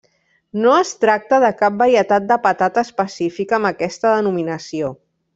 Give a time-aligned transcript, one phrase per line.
[0.61, 4.91] No es tracta de cap varietat de patata específica amb aquesta denominació.